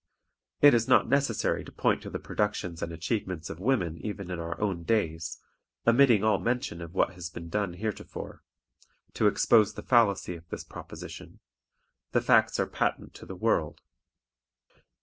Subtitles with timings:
[0.61, 4.39] It is not necessary to point to the productions and achievements of women even in
[4.39, 5.37] our own days,
[5.85, 8.41] omitting all mention of what has been done heretofore,
[9.13, 11.39] to expose the fallacy of this proposition.
[12.13, 13.79] The facts are patent to the world.